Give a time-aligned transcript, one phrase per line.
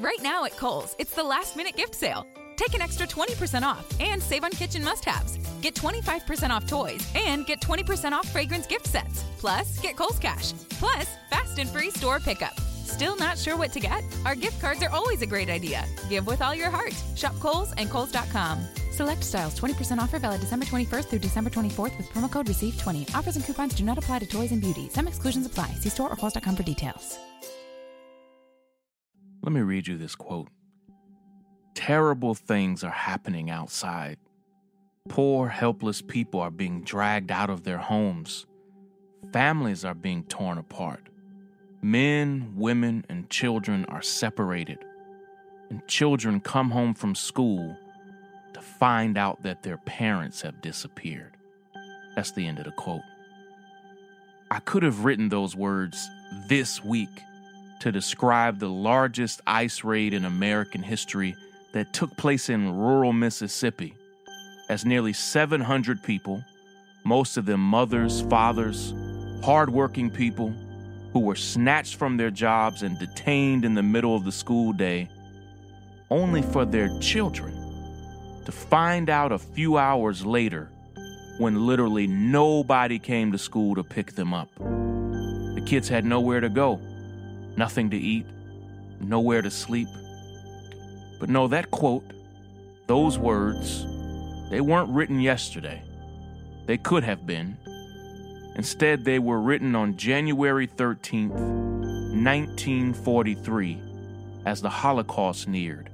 [0.00, 2.26] Right now at Kohl's, it's the last minute gift sale.
[2.56, 5.38] Take an extra 20% off and save on kitchen must haves.
[5.60, 9.24] Get 25% off toys and get 20% off fragrance gift sets.
[9.38, 10.52] Plus, get Kohl's Cash.
[10.70, 12.58] Plus, fast and free store pickup.
[12.84, 14.04] Still not sure what to get?
[14.26, 15.84] Our gift cards are always a great idea.
[16.08, 16.94] Give with all your heart.
[17.16, 18.64] Shop Kohl's and Kohl's.com.
[18.92, 23.14] Select styles 20% offer valid December 21st through December 24th with promo code RECEIVE20.
[23.14, 24.88] Offers and coupons do not apply to toys and beauty.
[24.90, 25.68] Some exclusions apply.
[25.80, 27.18] See store or Kohl's.com for details.
[29.42, 30.48] Let me read you this quote
[31.74, 34.18] Terrible things are happening outside.
[35.08, 38.46] Poor, helpless people are being dragged out of their homes.
[39.32, 41.08] Families are being torn apart.
[41.82, 44.78] Men, women, and children are separated.
[45.70, 47.76] And children come home from school
[48.54, 51.36] to find out that their parents have disappeared.
[52.14, 53.02] That's the end of the quote.
[54.52, 56.08] I could have written those words
[56.46, 57.08] this week
[57.82, 61.34] to describe the largest ice raid in American history
[61.72, 63.92] that took place in rural Mississippi,
[64.68, 66.44] as nearly 700 people,
[67.02, 68.94] most of them mothers, fathers,
[69.42, 70.54] hardworking people,
[71.12, 75.10] who were snatched from their jobs and detained in the middle of the school day,
[76.08, 77.52] only for their children
[78.44, 80.70] to find out a few hours later
[81.38, 84.48] when literally nobody came to school to pick them up.
[84.54, 86.80] The kids had nowhere to go,
[87.56, 88.26] nothing to eat,
[89.00, 89.88] nowhere to sleep.
[91.20, 92.04] But no, that quote,
[92.86, 93.84] those words,
[94.50, 95.82] they weren't written yesterday.
[96.66, 97.56] They could have been.
[98.56, 103.82] Instead, they were written on January 13th, 1943,
[104.44, 105.88] as the Holocaust neared,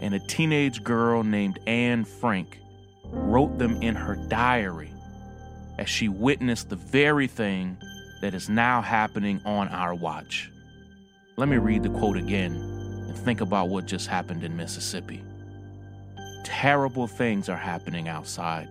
[0.00, 2.60] and a teenage girl named Anne Frank
[3.04, 4.92] wrote them in her diary
[5.78, 7.76] as she witnessed the very thing
[8.20, 10.50] that is now happening on our watch.
[11.38, 15.22] Let me read the quote again and think about what just happened in Mississippi.
[16.42, 18.68] Terrible things are happening outside.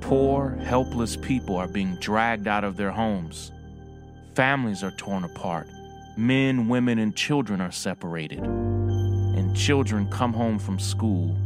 [0.00, 3.52] Poor, helpless people are being dragged out of their homes.
[4.34, 5.68] Families are torn apart.
[6.16, 8.38] Men, women, and children are separated.
[8.38, 11.36] And children come home from school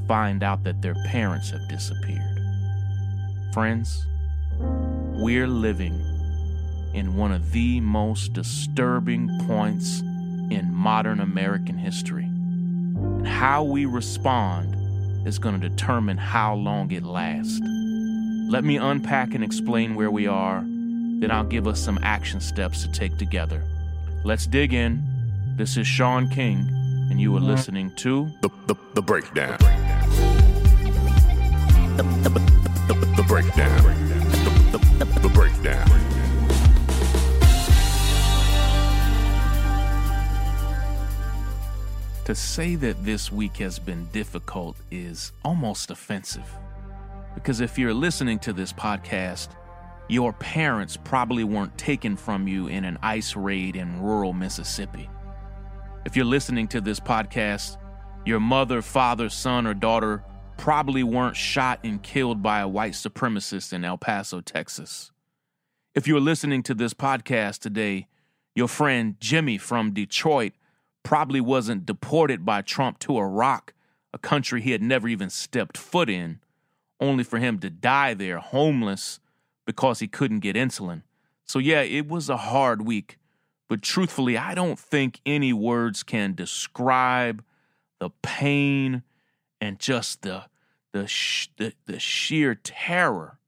[0.00, 2.40] to find out that their parents have disappeared.
[3.52, 4.08] Friends,
[4.58, 6.15] we're living
[6.96, 12.24] in one of the most disturbing points in modern American history.
[12.24, 14.74] And how we respond
[15.28, 17.60] is going to determine how long it lasts.
[18.48, 22.82] Let me unpack and explain where we are, then I'll give us some action steps
[22.84, 23.62] to take together.
[24.24, 25.02] Let's dig in.
[25.56, 26.66] This is Shaun King,
[27.10, 29.58] and you are listening to The, the, the breakdown.
[31.96, 32.30] The, the,
[32.88, 33.82] the, the breakdown.
[33.82, 36.15] The, the, the, the breakdown.
[42.26, 46.50] To say that this week has been difficult is almost offensive.
[47.36, 49.50] Because if you're listening to this podcast,
[50.08, 55.08] your parents probably weren't taken from you in an ice raid in rural Mississippi.
[56.04, 57.76] If you're listening to this podcast,
[58.24, 60.24] your mother, father, son, or daughter
[60.56, 65.12] probably weren't shot and killed by a white supremacist in El Paso, Texas.
[65.94, 68.08] If you're listening to this podcast today,
[68.56, 70.54] your friend Jimmy from Detroit
[71.06, 73.72] probably wasn't deported by Trump to Iraq,
[74.12, 76.40] a country he had never even stepped foot in,
[76.98, 79.20] only for him to die there homeless
[79.64, 81.02] because he couldn't get insulin.
[81.44, 83.18] So, yeah, it was a hard week,
[83.68, 87.44] but truthfully, I don't think any words can describe
[88.00, 89.04] the pain
[89.60, 90.46] and just the
[90.92, 93.38] the, sh- the, the sheer terror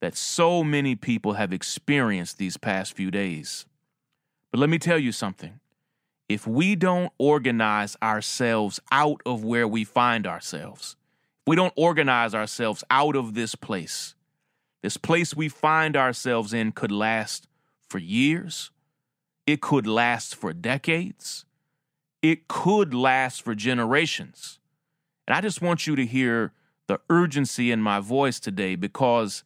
[0.00, 3.64] that so many people have experienced these past few days.
[4.50, 5.60] But let me tell you something
[6.28, 10.96] if we don't organize ourselves out of where we find ourselves,
[11.40, 14.14] if we don't organize ourselves out of this place,
[14.82, 17.46] this place we find ourselves in could last
[17.88, 18.70] for years,
[19.46, 21.44] it could last for decades,
[22.22, 24.58] it could last for generations.
[25.28, 26.52] And I just want you to hear
[26.88, 29.44] the urgency in my voice today because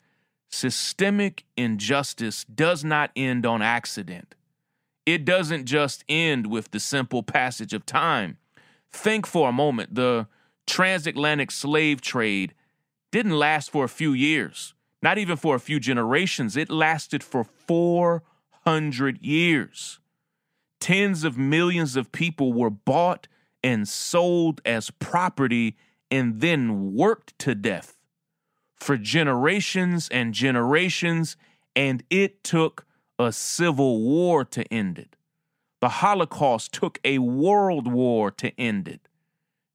[0.49, 4.35] systemic injustice does not end on accident
[5.07, 8.39] it doesn't just end with the simple passage of time.
[8.93, 10.27] Think for a moment the
[10.67, 12.55] transatlantic slave trade
[13.11, 16.57] didn't last for a few years, not even for a few generations.
[16.57, 19.99] It lasted for 400 years.
[20.81, 23.27] Tens of millions of people were bought
[23.63, 25.77] and sold as property
[26.11, 27.97] and then worked to death
[28.81, 31.37] for generations and generations,
[31.77, 32.87] and it took
[33.21, 35.17] a civil war to end it.
[35.81, 39.09] The Holocaust took a world war to end it.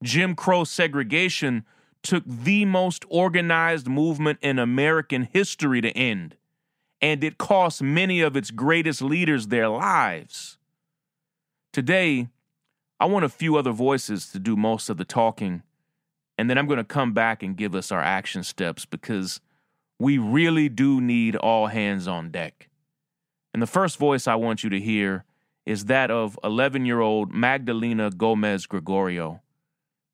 [0.03, 1.65] Jim Crow segregation
[2.03, 6.35] took the most organized movement in American history to end,
[7.01, 10.57] and it cost many of its greatest leaders their lives.
[11.73, 12.27] Today,
[12.99, 15.63] I want a few other voices to do most of the talking,
[16.37, 19.41] and then I'm going to come back and give us our action steps because
[19.97, 22.69] we really do need all hands on deck.
[23.55, 25.23] And the first voice I want you to hear
[25.65, 29.43] is that of 11 year old Magdalena Gomez Gregorio.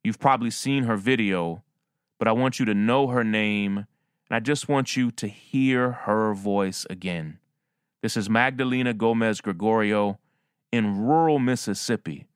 [0.03, 1.63] You've probably seen her video,
[2.19, 3.87] but I want you to know her name, and
[4.29, 7.39] I just want you to hear her voice again.
[8.03, 10.19] This is Magdalena Gomez Gregorio
[10.71, 12.27] in rural Mississippi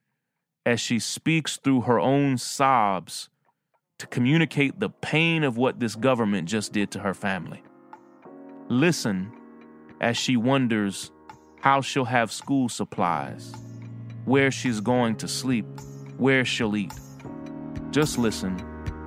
[0.65, 3.29] as she speaks through her own sobs
[3.99, 7.61] to communicate the pain of what this government just did to her family.
[8.69, 9.31] Listen
[10.01, 11.11] as she wonders
[11.61, 13.53] how she'll have school supplies,
[14.25, 15.65] where she's going to sleep,
[16.17, 16.93] where she'll eat.
[17.91, 18.61] Just listen.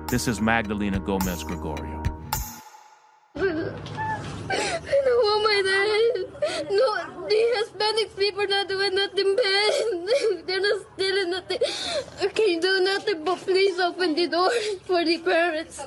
[0.07, 2.03] This is Magdalena Gomez Gregorio.
[6.71, 9.73] No, the Hispanic people not doing nothing bad.
[10.47, 10.88] They're not
[11.29, 11.59] nothing.
[12.21, 14.51] I can't do nothing but please open the door
[14.85, 15.79] for the parents.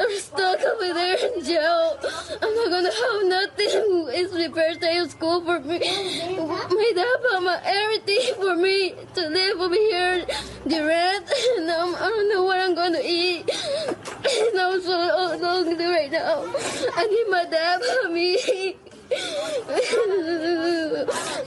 [0.00, 1.98] I'm stuck over there in jail.
[2.42, 4.08] I'm not gonna have nothing.
[4.18, 5.78] It's the first day of school for me.
[5.78, 10.26] My dad bought my everything for me to live over here.
[10.66, 13.50] The rent, and I'm, I don't know what I'm gonna eat.
[13.50, 16.44] And I'm so lonely right now.
[16.96, 18.76] I need my dad for me.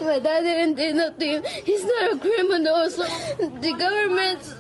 [0.02, 1.44] My dad didn't do nothing.
[1.64, 2.90] He's not a criminal.
[2.90, 3.04] So
[3.38, 4.56] the government,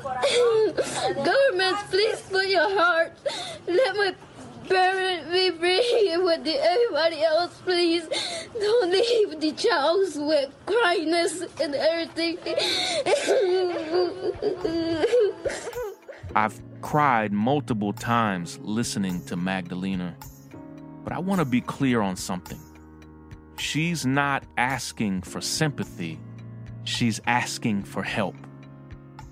[1.25, 3.13] government, please put your heart.
[3.67, 4.15] Let my
[4.69, 8.07] parent be free with the, everybody else, please.
[8.59, 12.37] Don't leave the child with cryness and everything.
[16.35, 20.15] I've cried multiple times listening to Magdalena,
[21.03, 22.59] but I want to be clear on something.
[23.59, 26.19] She's not asking for sympathy,
[26.83, 28.35] she's asking for help.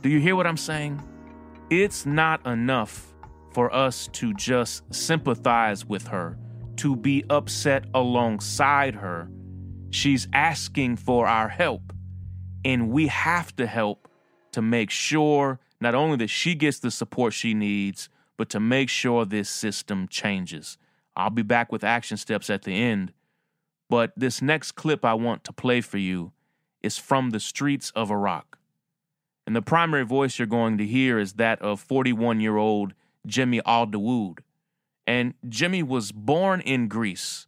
[0.02, 1.02] Do you hear what I'm saying?
[1.70, 3.14] It's not enough
[3.54, 6.38] for us to just sympathize with her,
[6.78, 9.30] to be upset alongside her.
[9.92, 11.94] She's asking for our help,
[12.64, 14.10] and we have to help
[14.52, 18.90] to make sure not only that she gets the support she needs, but to make
[18.90, 20.78] sure this system changes.
[21.16, 23.14] I'll be back with action steps at the end.
[23.90, 26.32] But this next clip I want to play for you
[26.82, 28.58] is from the streets of Iraq.
[29.46, 32.94] And the primary voice you're going to hear is that of 41 year old
[33.26, 34.40] Jimmy Aldaoud.
[35.08, 37.46] And Jimmy was born in Greece,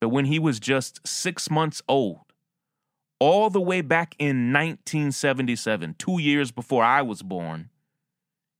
[0.00, 2.20] but when he was just six months old,
[3.18, 7.70] all the way back in 1977, two years before I was born,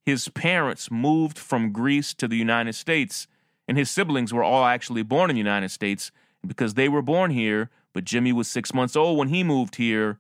[0.06, 3.26] his parents moved from Greece to the United States,
[3.69, 6.11] and his siblings were all actually born in the United States
[6.47, 10.19] because they were born here, but Jimmy was six months old when he moved here.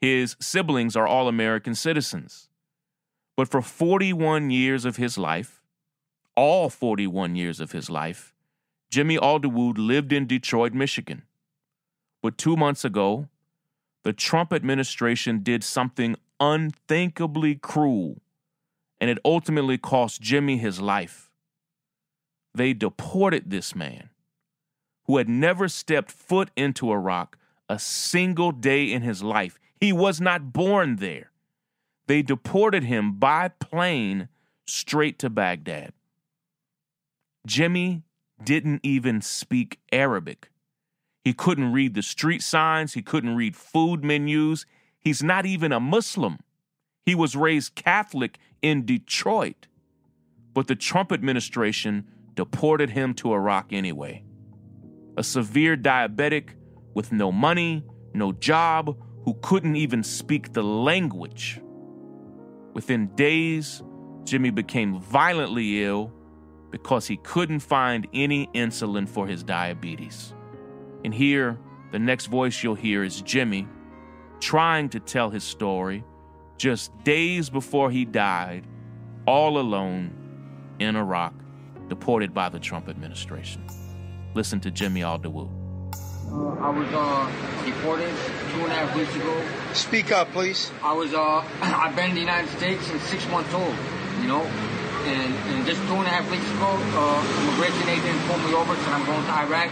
[0.00, 2.48] His siblings are all American citizens.
[3.36, 5.62] But for 41 years of his life,
[6.36, 8.34] all 41 years of his life,
[8.90, 11.22] Jimmy Aldaoud lived in Detroit, Michigan.
[12.22, 13.28] But two months ago,
[14.04, 18.20] the Trump administration did something unthinkably cruel,
[19.00, 21.30] and it ultimately cost Jimmy his life.
[22.54, 24.10] They deported this man
[25.04, 27.36] who had never stepped foot into Iraq
[27.68, 29.58] a single day in his life.
[29.80, 31.30] He was not born there.
[32.06, 34.28] They deported him by plane
[34.66, 35.92] straight to Baghdad.
[37.46, 38.02] Jimmy
[38.42, 40.50] didn't even speak Arabic.
[41.24, 44.66] He couldn't read the street signs, he couldn't read food menus.
[44.98, 46.38] He's not even a Muslim.
[47.04, 49.66] He was raised Catholic in Detroit.
[50.54, 54.22] But the Trump administration deported him to Iraq anyway
[55.16, 56.50] a severe diabetic
[56.94, 61.60] with no money, no job, who couldn't even speak the language.
[62.74, 63.82] Within days,
[64.24, 66.12] Jimmy became violently ill
[66.70, 70.34] because he couldn't find any insulin for his diabetes.
[71.04, 71.58] And here,
[71.90, 73.68] the next voice you'll hear is Jimmy
[74.40, 76.02] trying to tell his story
[76.56, 78.66] just days before he died,
[79.26, 80.12] all alone
[80.78, 81.34] in Iraq,
[81.88, 83.64] deported by the Trump administration.
[84.34, 85.50] Listen to Jimmy Aldaoud.
[86.30, 88.08] Uh, I was uh, deported
[88.52, 89.44] two and a half weeks ago.
[89.74, 90.70] Speak up, please.
[90.82, 93.74] I was uh, I've been in the United States since six months old,
[94.22, 98.40] you know, and, and just two and a half weeks ago, uh, immigration agent pulled
[98.48, 99.70] me over, said I'm going to Iraq,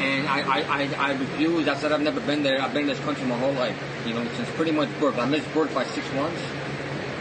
[0.00, 1.68] And I, I, I, I refused.
[1.68, 2.60] I said I've never been there.
[2.60, 5.18] I've been in this country my whole life, you know, since pretty much birth.
[5.18, 6.42] I missed birth by six months.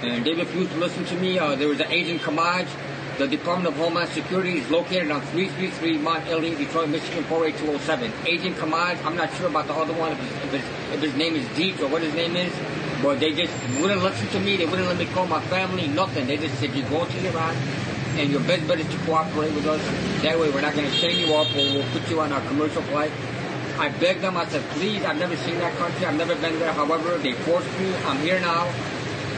[0.01, 1.37] And they refused to listen to me.
[1.39, 2.67] Uh, there was an Agent Kamaj.
[3.21, 8.11] The Department of Homeland Security is located on 333 Mont Elliott, Detroit, Michigan 48207.
[8.25, 10.63] Agent Kamaj, I'm not sure about the other one, if, his,
[10.95, 12.51] if his name is Deep or what his name is,
[13.03, 14.57] but they just wouldn't listen to me.
[14.57, 16.25] They wouldn't let me call my family, nothing.
[16.25, 17.55] They just said, you go to Iran,
[18.17, 20.23] and your best bet is to cooperate with us.
[20.23, 22.41] That way we're not going to chain you up or we'll put you on our
[22.47, 23.11] commercial flight.
[23.77, 26.73] I begged them, I said, please, I've never seen that country, I've never been there.
[26.73, 28.65] However, they forced me, I'm here now,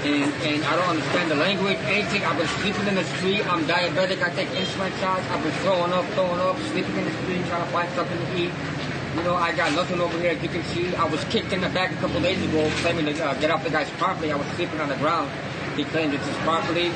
[0.05, 2.23] and, and I don't understand the language, anything.
[2.23, 5.93] I've been sleeping in the street, I'm diabetic, I take insulin shots, I've been throwing
[5.93, 8.51] up, throwing up, sleeping in the street, trying to find something to eat.
[9.15, 10.95] You know, I got nothing over here, as you can see.
[10.95, 13.63] I was kicked in the back a couple days ago, claiming to uh, get off
[13.63, 14.31] the guy's property.
[14.31, 15.29] I was sleeping on the ground.
[15.75, 16.91] He claimed it's his property.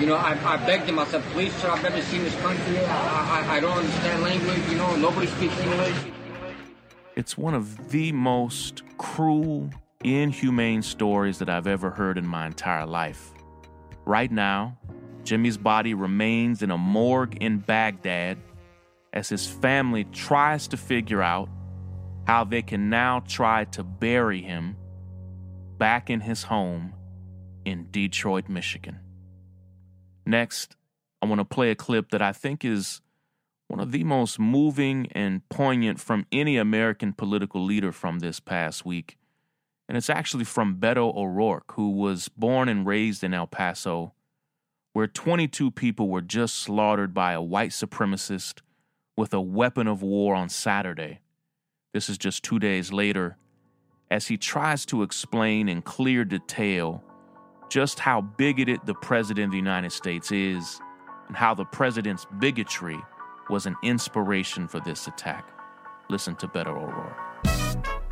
[0.00, 0.98] You know, I, I begged him.
[0.98, 2.78] I said, please, sir, I've never seen this country.
[2.78, 4.68] I, I, I don't understand language.
[4.70, 5.96] You know, nobody speaks English.
[7.14, 9.70] It's one of the most cruel,
[10.04, 13.32] inhumane stories that I've ever heard in my entire life.
[14.04, 14.78] Right now,
[15.24, 18.38] Jimmy's body remains in a morgue in Baghdad
[19.12, 21.48] as his family tries to figure out
[22.26, 24.76] how they can now try to bury him
[25.78, 26.92] back in his home
[27.64, 29.00] in Detroit, Michigan.
[30.26, 30.76] Next,
[31.22, 33.00] I want to play a clip that I think is
[33.68, 38.84] one of the most moving and poignant from any American political leader from this past
[38.84, 39.16] week.
[39.88, 44.14] And it's actually from Beto O'Rourke, who was born and raised in El Paso,
[44.92, 48.60] where 22 people were just slaughtered by a white supremacist
[49.16, 51.20] with a weapon of war on Saturday.
[51.92, 53.36] This is just two days later,
[54.10, 57.02] as he tries to explain in clear detail
[57.68, 60.80] just how bigoted the President of the United States is
[61.28, 62.98] and how the President's bigotry
[63.50, 65.50] was an inspiration for this attack.
[66.08, 68.03] Listen to Beto O'Rourke.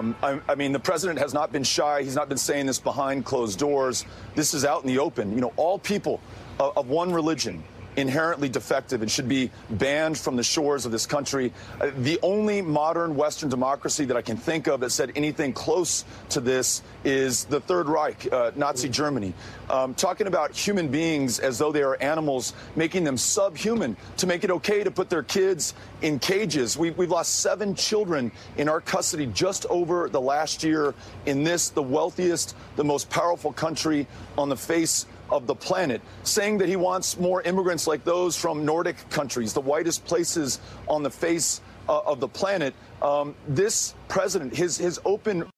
[0.00, 2.02] Um, I, I, mean, the president has not been shy.
[2.02, 4.04] He's not been saying this behind closed doors.
[4.34, 5.32] This is out in the open.
[5.32, 6.20] You know, all people
[6.58, 7.62] of, of one religion,
[7.96, 11.52] inherently defective and should be banned from the shores of this country.
[11.80, 16.04] Uh, the only modern Western democracy that I can think of that said anything close
[16.30, 19.34] to this is the Third Reich, uh, Nazi Germany.
[19.70, 24.44] Um, talking about human beings as though they are animals, making them subhuman to make
[24.44, 26.76] it okay to put their kids in cages.
[26.76, 30.94] We, we've lost seven children in our custody just over the last year
[31.26, 36.58] in this, the wealthiest, the most powerful country on the face of the planet, saying
[36.58, 41.10] that he wants more immigrants like those from Nordic countries, the whitest places on the
[41.10, 42.72] face uh, of the planet.
[43.02, 45.50] Um, this president, his his open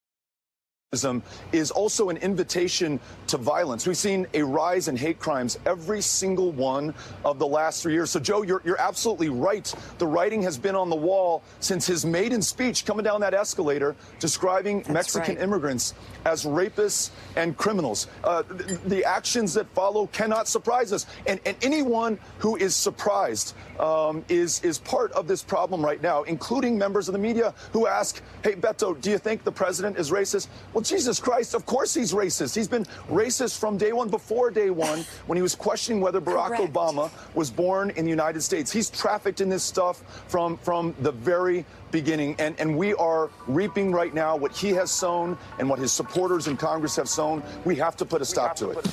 [1.52, 3.86] is also an invitation to violence.
[3.86, 8.10] We've seen a rise in hate crimes every single one of the last three years.
[8.10, 9.72] So, Joe, you're, you're absolutely right.
[9.98, 13.96] The writing has been on the wall since his maiden speech coming down that escalator
[14.18, 15.44] describing That's Mexican right.
[15.44, 18.08] immigrants as rapists and criminals.
[18.24, 21.06] Uh, the, the, actions that follow cannot surprise us.
[21.26, 26.24] And, and anyone who is surprised um, is, is part of this problem right now,
[26.24, 30.10] including members of the media who ask, hey, Beto, do you think the president is
[30.10, 30.48] racist?
[30.72, 32.54] Well, Jesus Christ, of course he's racist.
[32.54, 36.56] He's been racist from day one, before day one, when he was questioning whether Barack
[36.56, 36.72] Correct.
[36.72, 38.70] Obama was born in the United States.
[38.70, 42.36] He's trafficked in this stuff from, from the very beginning.
[42.38, 46.46] And, and we are reaping right now what he has sown and what his supporters
[46.46, 47.42] in Congress have sown.
[47.64, 48.84] We have to put a stop, to, to it.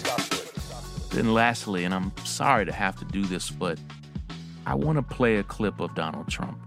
[1.11, 3.77] Then, lastly, and I'm sorry to have to do this, but
[4.65, 6.57] I want to play a clip of Donald Trump.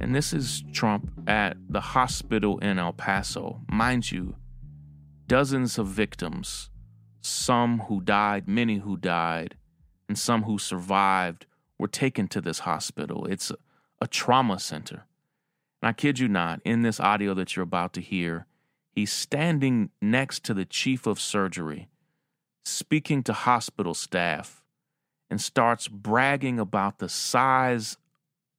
[0.00, 3.60] And this is Trump at the hospital in El Paso.
[3.68, 4.34] Mind you,
[5.26, 6.70] dozens of victims,
[7.20, 9.56] some who died, many who died,
[10.08, 11.46] and some who survived
[11.78, 13.26] were taken to this hospital.
[13.26, 13.56] It's a,
[14.00, 15.06] a trauma center.
[15.82, 18.46] And I kid you not, in this audio that you're about to hear,
[18.92, 21.88] he's standing next to the chief of surgery,
[22.64, 24.62] speaking to hospital staff,
[25.28, 27.96] and starts bragging about the size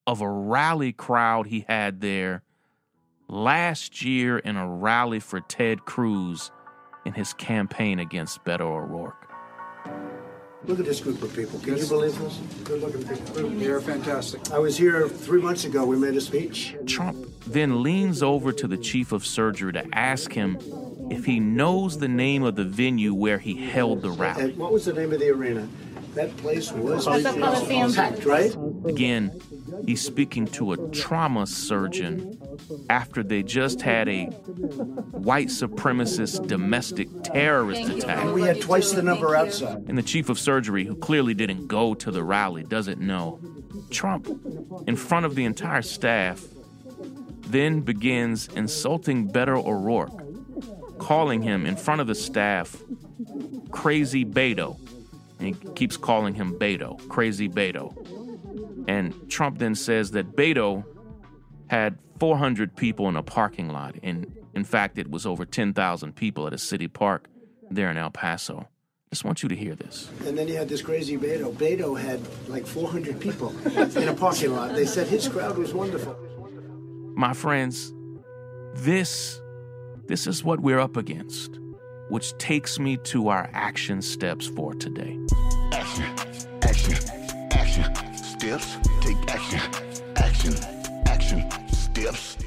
[0.06, 2.44] of a rally crowd he had there
[3.30, 6.52] last year in a rally for Ted Cruz
[7.08, 9.30] in his campaign against Beto O'Rourke.
[10.66, 11.58] Look at this group of people.
[11.60, 12.38] Can you believe this?
[12.66, 13.50] Good looking people.
[13.52, 14.52] They're fantastic.
[14.52, 15.86] I was here three months ago.
[15.86, 16.76] We made a speech.
[16.86, 20.58] Trump then leans over to the chief of surgery to ask him
[21.10, 24.44] if he knows the name of the venue where he held the rally.
[24.44, 25.66] And what was the name of the arena?
[26.16, 27.06] That place was
[27.96, 28.54] packed, right?
[28.86, 29.40] Again,
[29.86, 32.38] he's speaking to a trauma surgeon
[32.90, 38.34] after they just had a white supremacist domestic terrorist attack.
[38.34, 39.86] We had twice the number outside.
[39.88, 43.40] And the chief of surgery, who clearly didn't go to the rally, doesn't know.
[43.90, 44.28] Trump,
[44.88, 46.44] in front of the entire staff,
[47.48, 52.82] then begins insulting Beto O'Rourke, calling him in front of the staff
[53.72, 54.78] crazy Beto.
[55.40, 57.96] And he keeps calling him Beto, crazy Beto.
[58.88, 60.84] And Trump then says that Beto
[61.70, 63.96] had 400 people in a parking lot.
[64.04, 67.28] And in fact, it was over 10,000 people at a city park
[67.70, 68.60] there in El Paso.
[68.60, 70.10] I Just want you to hear this.
[70.26, 71.54] And then you had this crazy Beto.
[71.54, 72.20] Beto had
[72.50, 73.54] like 400 people
[73.98, 74.76] in a parking lot.
[74.76, 76.18] They said his crowd was wonderful.
[77.16, 77.94] My friends,
[78.76, 79.42] this
[80.08, 81.60] this is what we're up against,
[82.10, 85.18] which takes me to our action steps for today.
[85.74, 86.06] Action,
[86.62, 86.94] action,
[87.52, 88.16] action.
[88.16, 89.60] Steps, take action,
[90.16, 90.77] action, action.
[92.16, 92.38] Steps.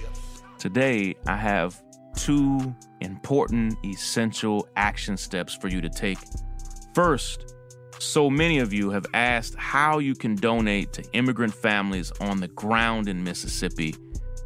[0.58, 1.82] Today, I have
[2.16, 6.18] two important, essential action steps for you to take.
[6.94, 7.54] First,
[7.98, 12.48] so many of you have asked how you can donate to immigrant families on the
[12.48, 13.94] ground in Mississippi,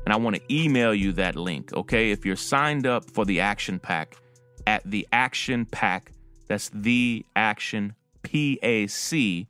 [0.05, 2.11] and I want to email you that link, okay?
[2.11, 4.17] If you're signed up for the Action PAC
[4.67, 6.13] at the Action PAC,
[6.49, 9.47] that's the Action PAC.com.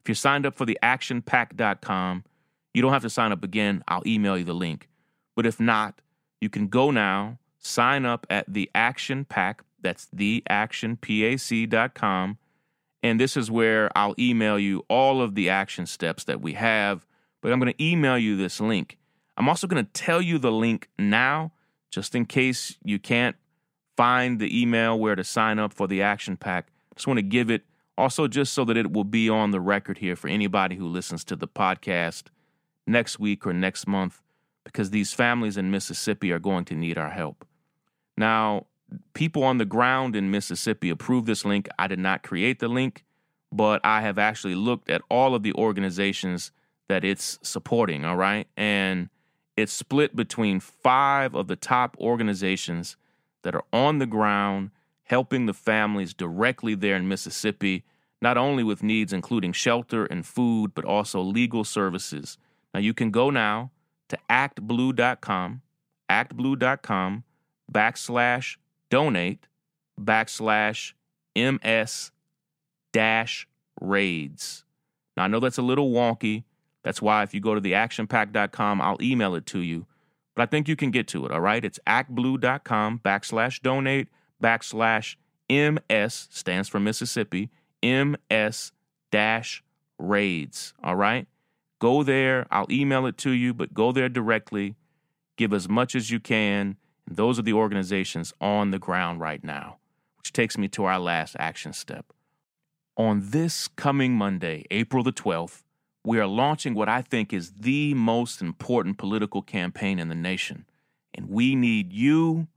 [0.00, 2.24] If you're signed up for the Action actionpac.com,
[2.78, 3.82] you don't have to sign up again.
[3.88, 4.88] I'll email you the link.
[5.34, 6.00] But if not,
[6.40, 9.64] you can go now, sign up at the Action PAC.
[9.82, 12.38] That's theactionpac.com.
[13.02, 17.04] And this is where I'll email you all of the action steps that we have.
[17.40, 18.96] But I'm going to email you this link.
[19.36, 21.50] I'm also going to tell you the link now,
[21.90, 23.34] just in case you can't
[23.96, 26.68] find the email where to sign up for the Action PAC.
[26.94, 27.62] Just want to give it
[27.96, 31.24] also just so that it will be on the record here for anybody who listens
[31.24, 32.26] to the podcast
[32.88, 34.22] next week or next month,
[34.64, 37.46] because these families in Mississippi are going to need our help.
[38.16, 38.66] Now,
[39.14, 41.68] people on the ground in Mississippi approved this link.
[41.78, 43.04] I did not create the link,
[43.52, 46.50] but I have actually looked at all of the organizations
[46.88, 48.48] that it's supporting, all right?
[48.56, 49.10] And
[49.56, 52.96] it's split between five of the top organizations
[53.42, 54.70] that are on the ground
[55.04, 57.84] helping the families directly there in Mississippi,
[58.20, 62.36] not only with needs including shelter and food, but also legal services.
[62.74, 63.70] Now you can go now
[64.08, 65.62] to actblue.com,
[66.10, 67.24] actblue.com
[67.72, 68.56] backslash
[68.90, 69.46] donate
[70.00, 70.92] backslash
[71.34, 72.10] ms
[72.92, 73.48] dash
[73.80, 74.64] raids.
[75.16, 76.44] Now I know that's a little wonky.
[76.84, 79.86] That's why if you go to the actionpac.com, I'll email it to you.
[80.34, 81.64] But I think you can get to it, all right?
[81.64, 84.08] It's actblue.com backslash donate
[84.42, 85.16] backslash
[85.50, 87.50] MS, stands for Mississippi,
[87.82, 88.72] MS
[89.10, 89.62] dash
[89.98, 91.26] raids, all right?
[91.78, 92.46] Go there.
[92.50, 94.76] I'll email it to you, but go there directly.
[95.36, 96.76] Give as much as you can.
[97.06, 99.78] And those are the organizations on the ground right now,
[100.18, 102.12] which takes me to our last action step.
[102.96, 105.62] On this coming Monday, April the 12th,
[106.04, 110.64] we are launching what I think is the most important political campaign in the nation.
[111.14, 112.48] And we need you,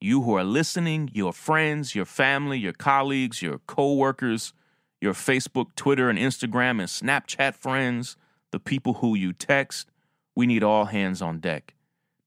[0.00, 4.52] you who are listening, your friends, your family, your colleagues, your co-workers,
[5.00, 8.16] your Facebook, Twitter, and Instagram and Snapchat friends,
[8.54, 9.90] the people who you text.
[10.36, 11.74] We need all hands on deck.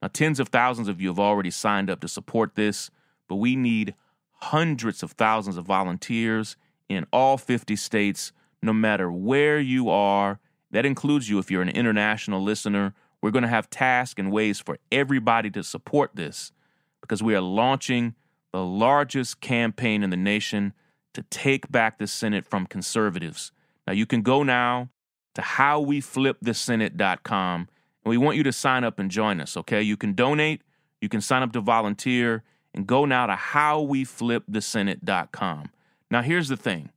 [0.01, 2.91] Now, tens of thousands of you have already signed up to support this,
[3.29, 3.95] but we need
[4.41, 6.57] hundreds of thousands of volunteers
[6.89, 10.41] in all 50 states, no matter where you are.
[10.69, 12.93] That includes you if you're an international listener.
[13.21, 16.51] We're going to have tasks and ways for everybody to support this
[16.99, 18.15] because we are launching
[18.51, 20.73] the largest campaign in the nation
[21.13, 23.53] to take back the Senate from conservatives.
[23.87, 24.89] Now, you can go now
[25.37, 27.69] to howweflipthesenate.com
[28.03, 29.79] and we want you to sign up and join us, okay?
[29.81, 30.63] You can donate,
[30.99, 32.41] you can sign up to volunteer,
[32.73, 35.69] and go now to howweflipthesenate.com.
[36.09, 36.89] Now, here's the thing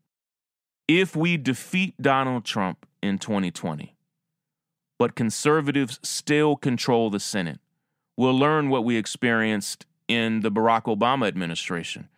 [0.88, 3.94] if we defeat Donald Trump in 2020,
[4.98, 7.60] but conservatives still control the Senate,
[8.16, 12.08] we'll learn what we experienced in the Barack Obama administration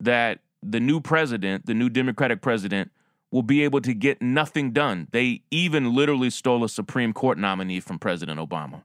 [0.00, 2.90] that the new president, the new Democratic president,
[3.36, 5.08] will be able to get nothing done.
[5.10, 8.80] They even literally stole a Supreme Court nominee from President Obama.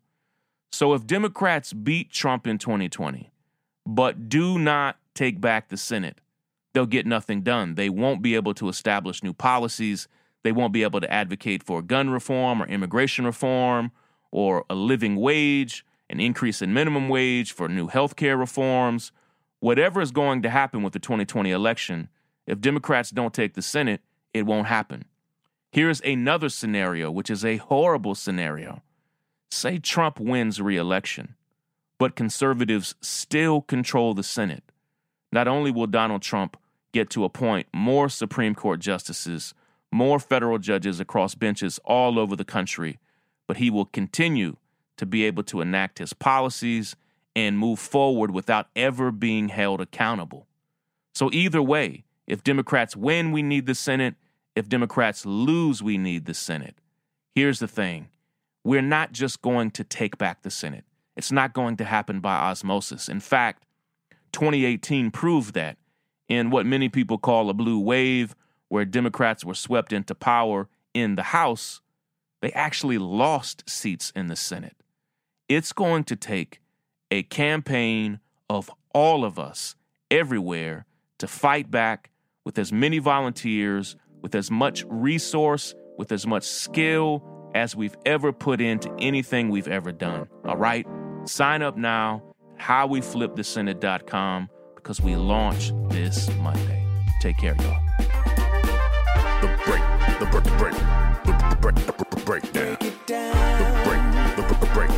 [0.73, 3.31] So if Democrats beat Trump in 2020,
[3.85, 6.19] but do not take back the Senate,
[6.73, 7.75] they'll get nothing done.
[7.75, 10.09] They won't be able to establish new policies.
[10.43, 13.93] They won't be able to advocate for gun reform or immigration reform
[14.31, 19.13] or a living wage, an increase in minimum wage, for new health care reforms.
[19.61, 22.09] Whatever is going to happen with the 2020 election,
[22.45, 24.01] if Democrats don't take the Senate,
[24.33, 25.05] it won't happen.
[25.71, 28.81] Here's another scenario, which is a horrible scenario.
[29.49, 31.35] Say Trump wins re election,
[31.97, 34.63] but conservatives still control the Senate.
[35.31, 36.57] Not only will Donald Trump
[36.91, 39.53] get to appoint more Supreme Court justices,
[39.91, 42.99] more federal judges across benches all over the country,
[43.47, 44.57] but he will continue
[44.97, 46.95] to be able to enact his policies
[47.35, 50.47] and move forward without ever being held accountable.
[51.13, 54.15] So, either way, if Democrats win, we need the Senate.
[54.55, 56.75] If Democrats lose, we need the Senate.
[57.33, 58.09] Here's the thing
[58.63, 62.35] we're not just going to take back the Senate, it's not going to happen by
[62.35, 63.09] osmosis.
[63.09, 63.65] In fact,
[64.33, 65.77] 2018 proved that
[66.27, 68.35] in what many people call a blue wave,
[68.69, 71.81] where Democrats were swept into power in the House,
[72.41, 74.77] they actually lost seats in the Senate.
[75.49, 76.61] It's going to take
[77.11, 79.75] a campaign of all of us
[80.09, 80.85] everywhere
[81.21, 82.09] to fight back
[82.45, 88.33] with as many volunteers, with as much resource, with as much skill as we've ever
[88.33, 90.27] put into anything we've ever done.
[90.45, 90.85] All right?
[91.25, 92.23] Sign up now,
[92.59, 96.83] howweflipthesenate.com, because we launch this Monday.
[97.21, 97.79] Take care, y'all.
[99.41, 99.83] The break,
[100.19, 100.73] the break, the break,
[101.49, 102.77] the break, the breakdown.
[102.81, 103.21] The
[103.85, 104.01] break,
[104.35, 104.89] the break,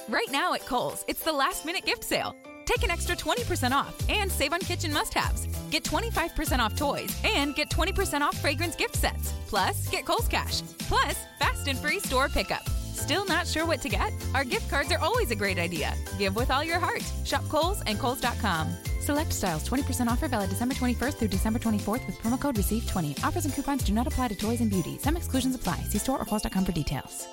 [0.10, 2.36] Right now at Kohl's, it's the last minute gift sale.
[2.66, 5.48] Take an extra 20% off and save on kitchen must haves.
[5.70, 9.34] Get 25% off toys and get 20% off fragrance gift sets.
[9.48, 10.62] Plus, get Kohl's Cash.
[10.80, 12.68] Plus, fast and free store pickup.
[12.94, 14.14] Still not sure what to get?
[14.34, 15.94] Our gift cards are always a great idea.
[16.18, 17.04] Give with all your heart.
[17.26, 18.76] Shop Kohl's and Kohl's.com.
[19.02, 23.24] Select styles 20% offer valid December 21st through December 24th with promo code RECEIVE20.
[23.24, 24.98] Offers and coupons do not apply to toys and beauty.
[25.00, 25.78] Some exclusions apply.
[25.90, 27.28] See store or Kohl's.com for details.